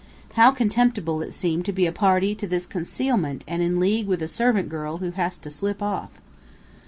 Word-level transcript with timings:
How 0.33 0.49
contemptible 0.49 1.21
it 1.21 1.31
seemed 1.31 1.63
to 1.65 1.71
be 1.71 1.85
a 1.85 1.91
party 1.91 2.33
to 2.33 2.47
this 2.47 2.65
concealment 2.65 3.43
and 3.47 3.61
in 3.61 3.79
league 3.79 4.07
with 4.07 4.23
a 4.23 4.27
servant 4.27 4.67
girl 4.67 4.97
who 4.97 5.11
has 5.11 5.37
to 5.37 5.51
"slip 5.51 5.79
off!" 5.79 6.09